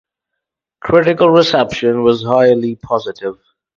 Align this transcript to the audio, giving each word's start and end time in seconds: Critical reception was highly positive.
Critical 0.79 1.29
reception 1.29 2.01
was 2.01 2.23
highly 2.23 2.75
positive. 2.75 3.35